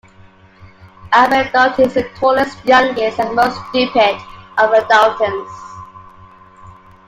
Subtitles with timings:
[1.13, 4.19] Averell Dalton is the tallest, youngest and most stupid
[4.57, 5.51] of the Daltons.